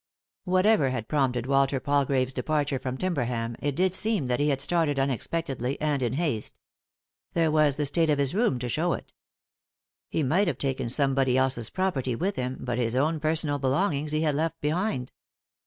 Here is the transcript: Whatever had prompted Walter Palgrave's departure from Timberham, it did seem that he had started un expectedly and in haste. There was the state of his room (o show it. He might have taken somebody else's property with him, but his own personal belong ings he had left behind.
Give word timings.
Whatever 0.45 0.89
had 0.89 1.07
prompted 1.07 1.45
Walter 1.45 1.79
Palgrave's 1.79 2.33
departure 2.33 2.79
from 2.79 2.97
Timberham, 2.97 3.55
it 3.59 3.75
did 3.75 3.93
seem 3.93 4.25
that 4.25 4.39
he 4.39 4.49
had 4.49 4.59
started 4.59 4.97
un 4.97 5.11
expectedly 5.11 5.79
and 5.79 6.01
in 6.01 6.13
haste. 6.13 6.57
There 7.33 7.51
was 7.51 7.77
the 7.77 7.85
state 7.85 8.09
of 8.09 8.17
his 8.17 8.33
room 8.33 8.57
(o 8.63 8.67
show 8.67 8.93
it. 8.93 9.13
He 10.09 10.23
might 10.23 10.47
have 10.47 10.57
taken 10.57 10.89
somebody 10.89 11.37
else's 11.37 11.69
property 11.69 12.15
with 12.15 12.35
him, 12.35 12.57
but 12.61 12.79
his 12.79 12.95
own 12.95 13.19
personal 13.19 13.59
belong 13.59 13.93
ings 13.93 14.11
he 14.11 14.21
had 14.21 14.33
left 14.33 14.59
behind. 14.59 15.11